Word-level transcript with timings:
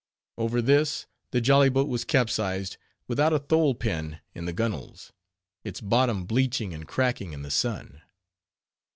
Over 0.35 0.63
this 0.63 1.05
the 1.29 1.39
jolly 1.39 1.69
boat 1.69 1.87
was 1.87 2.05
capsized 2.05 2.77
without 3.07 3.33
a 3.33 3.37
thole 3.37 3.75
pin 3.75 4.19
in 4.33 4.45
the 4.45 4.51
gunwales; 4.51 5.13
its 5.63 5.79
bottom 5.79 6.25
bleaching 6.25 6.73
and 6.73 6.87
cracking 6.87 7.33
in 7.33 7.43
the 7.43 7.51
sun. 7.51 8.01